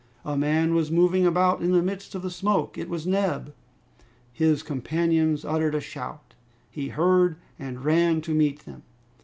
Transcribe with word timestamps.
A 0.25 0.35
man 0.35 0.73
was 0.73 0.89
moving 0.89 1.27
about 1.27 1.61
in 1.61 1.73
the 1.73 1.81
midst 1.83 2.15
of 2.15 2.23
the 2.23 2.31
smoke. 2.31 2.75
It 2.75 2.89
was 2.89 3.05
Neb. 3.05 3.53
His 4.33 4.63
companions 4.63 5.45
uttered 5.45 5.75
a 5.75 5.79
shout. 5.79 6.33
He 6.71 6.87
heard, 6.89 7.35
and 7.59 7.85
ran 7.85 8.21
to 8.21 8.33
meet 8.33 8.65
them. 8.65 8.81